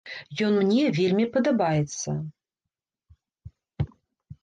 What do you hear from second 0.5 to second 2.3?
мне вельмі падабаецца.